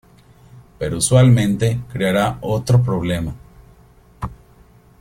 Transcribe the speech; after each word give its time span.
Pero 0.79 0.97
usualmente 0.97 1.79
creará 1.93 2.39
otro 2.41 2.81
problema. 2.81 3.35